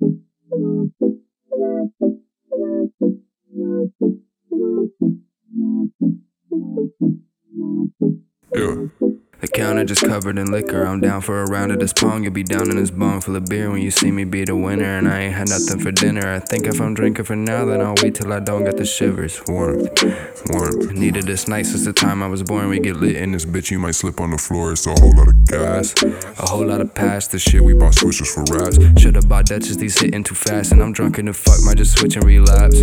[0.00, 0.22] Thank
[1.00, 1.17] you.
[9.76, 10.82] The just covered in liquor.
[10.84, 12.24] I'm down for a round of this pong.
[12.24, 14.56] You'll be down in this bong full of beer when you see me be the
[14.56, 14.98] winner.
[14.98, 16.26] And I ain't had nothing for dinner.
[16.26, 18.86] I think if I'm drinking for now, then I'll wait till I don't get the
[18.86, 19.40] shivers.
[19.46, 20.02] Warmth,
[20.50, 20.92] warmth.
[20.92, 22.68] Needed this night since the time I was born.
[22.68, 23.70] We get lit in this bitch.
[23.70, 24.72] You might slip on the floor.
[24.72, 27.30] It's a whole lot of gas, a whole lot of past.
[27.32, 28.78] The shit we bought switches for raps.
[29.00, 29.76] Should've bought Dutchess.
[29.76, 31.58] These hitting too fast, and I'm drunk in the fuck.
[31.64, 32.82] Might just switch and relapse.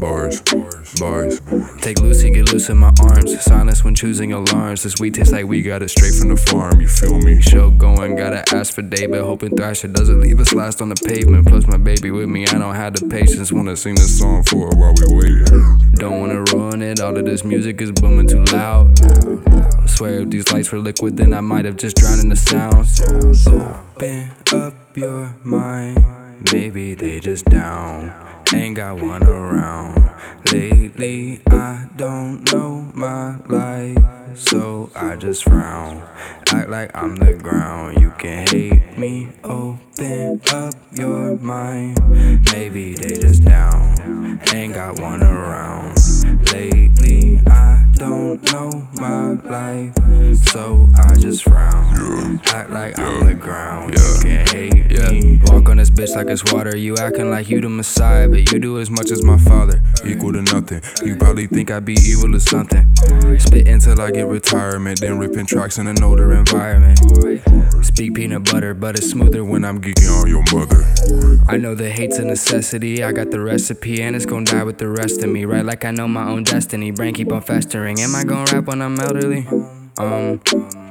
[0.00, 0.94] Bars, bars.
[1.00, 1.40] Bars.
[1.80, 3.40] Take Lucy, get loose in my arms.
[3.42, 4.82] Silence when choosing alarms.
[4.82, 6.80] This weed tastes like we got it straight from the farm.
[6.80, 7.40] You feel me?
[7.40, 9.20] Show going, gotta ask for David.
[9.20, 11.46] Hoping Thrasher doesn't leave us last on the pavement.
[11.46, 13.52] Plus my baby with me, I don't have the patience.
[13.52, 15.46] Wanna sing this song for while we wait.
[15.94, 17.00] Don't wanna ruin it.
[17.00, 19.00] All of this music is booming too loud.
[19.02, 22.36] I swear if these lights were liquid, then I might have just drowned in the
[22.36, 23.00] sounds.
[23.46, 26.04] Open up your mind.
[26.52, 28.12] Maybe they just down.
[28.54, 30.10] Ain't got one around.
[30.52, 33.98] Lately, I don't know my life,
[34.34, 36.02] so I just frown.
[36.52, 38.00] Act like I'm the ground.
[38.00, 39.28] You can hate me.
[39.44, 41.98] Open up your mind.
[42.52, 44.40] Maybe they just down.
[44.52, 45.96] Ain't got one around.
[46.52, 49.94] Lately, I don't know my life,
[50.48, 52.40] so I just frown.
[52.46, 53.94] Act like I'm the ground.
[53.98, 54.47] You can.
[55.58, 56.76] Walk on this bitch like it's water.
[56.76, 59.82] You acting like you the messiah, but you do as much as my father.
[60.06, 60.80] Equal to nothing.
[61.04, 62.86] You probably think I'd be evil or something.
[63.40, 67.00] Spit until I get retirement, then ripping tracks in an older environment.
[67.84, 70.84] Speak peanut butter, but it's smoother when I'm geeking on your mother.
[71.48, 73.02] I know the hate's a necessity.
[73.02, 75.44] I got the recipe, and it's gonna die with the rest of me.
[75.44, 76.92] Right, like I know my own destiny.
[76.92, 77.98] Brain keep on festering.
[77.98, 79.44] Am I gonna rap when I'm elderly?
[79.98, 80.40] Um,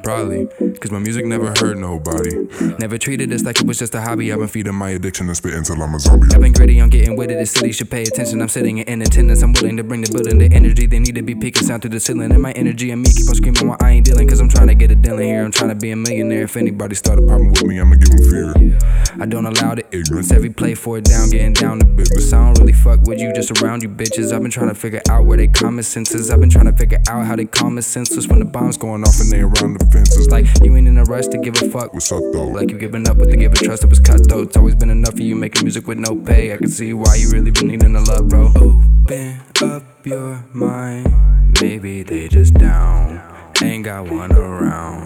[0.07, 0.47] probably.
[0.79, 2.47] Cause my music never hurt nobody.
[2.79, 4.31] Never treated this like it was just a hobby.
[4.31, 6.27] I've been feeding my addiction and spit until I'm a zombie.
[6.33, 7.35] I've been gritty on getting with it.
[7.35, 8.41] The city should pay attention.
[8.41, 9.41] I'm sitting in attendance.
[9.41, 10.87] I'm willing to bring the building the energy.
[10.87, 12.31] They need to be peaking sound through the ceiling.
[12.31, 14.29] And my energy and me keep on screaming while I ain't dealing.
[14.29, 15.43] Cause I'm trying to get a deal in here.
[15.43, 16.43] I'm trying to be a millionaire.
[16.43, 18.79] If anybody start a problem with me, I'ma give them fear.
[19.19, 20.31] I don't allow the ignorance.
[20.31, 22.31] Every play for it down, getting down to business.
[22.31, 24.31] I don't really fuck with you, just around you bitches.
[24.31, 26.31] I've been trying to figure out where they common senses.
[26.31, 29.19] I've been trying to figure out how they common senses when the bombs going off
[29.19, 30.29] and they around the fences.
[30.29, 31.93] Like you ain't in a rush to give a fuck.
[31.93, 32.47] What's up though?
[32.47, 34.47] Like you giving up with the give a trust that was cutthroat.
[34.47, 36.53] It's always been enough for you making music with no pay.
[36.53, 38.51] I can see why you really been needing a love, bro.
[38.55, 41.57] Open up your mind.
[41.61, 43.21] Maybe they just down.
[43.61, 45.05] Ain't got one around.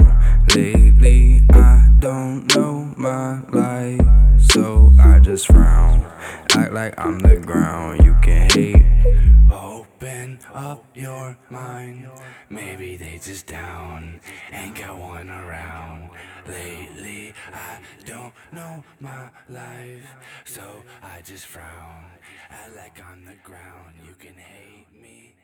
[0.55, 4.01] Lately, I don't know my life,
[4.51, 6.05] so I just frown.
[6.55, 8.03] Act like I'm the ground.
[8.03, 8.75] You can hate.
[8.75, 9.49] Me.
[9.49, 12.09] Open up your mind.
[12.49, 14.19] Maybe they just down.
[14.51, 16.09] Ain't got one around.
[16.45, 20.03] Lately, I don't know my life,
[20.43, 22.05] so I just frown.
[22.49, 23.95] Act like I'm the ground.
[24.05, 25.35] You can hate me.